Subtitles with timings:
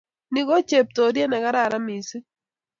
[0.31, 2.25] Ni ko cheptoriet ne kararan mising